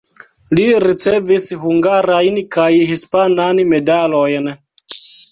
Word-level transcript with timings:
Li 0.59 0.63
ricevis 0.83 1.43
hungarajn 1.65 2.39
kaj 2.55 2.69
hispanan 2.93 3.61
medalojn. 3.75 4.49